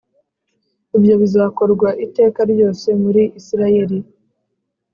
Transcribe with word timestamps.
Ibyo 0.97 1.13
bizakorwa 1.21 1.89
iteka 2.05 2.39
ryose 2.51 2.87
muri 3.01 3.23
Isirayeli 3.39 3.97